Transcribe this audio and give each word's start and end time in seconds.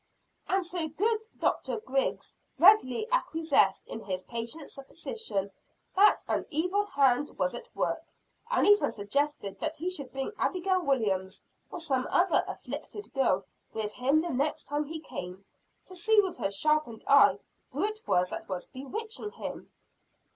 And 0.47 0.65
so 0.65 0.87
good 0.87 1.19
Doctor 1.39 1.79
Griggs 1.79 2.35
readily 2.57 3.07
acquiesced 3.11 3.85
in 3.85 3.99
his 4.05 4.23
patient's 4.23 4.73
supposition 4.73 5.51
that 5.95 6.23
"an 6.27 6.47
evil 6.49 6.87
hand," 6.87 7.37
was 7.37 7.53
at 7.53 7.69
work, 7.75 8.01
and 8.49 8.65
even 8.65 8.89
suggested 8.89 9.59
that 9.59 9.77
he 9.77 9.91
should 9.91 10.11
bring 10.11 10.31
Abigail 10.39 10.81
Williams 10.81 11.43
or 11.69 11.79
some 11.79 12.07
other 12.09 12.43
"afflicted" 12.47 13.13
girl 13.13 13.45
with 13.73 13.93
him 13.93 14.21
the 14.21 14.31
next 14.31 14.63
time 14.63 14.85
he 14.85 15.01
came, 15.01 15.45
to 15.85 15.95
see 15.95 16.19
with 16.19 16.39
her 16.39 16.49
sharpened 16.49 17.03
eyes 17.07 17.37
who 17.71 17.83
it 17.83 17.99
was 18.07 18.31
that 18.31 18.49
was 18.49 18.65
bewitching 18.65 19.29
him. 19.33 19.71